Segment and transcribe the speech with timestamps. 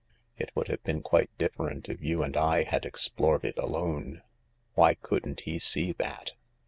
[0.35, 4.23] It would have been quite different if you and I had explored it alone.
[4.73, 6.33] Why couldn't he see that